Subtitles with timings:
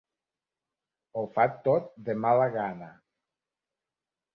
[1.13, 2.93] Ho fa tot de mala gana.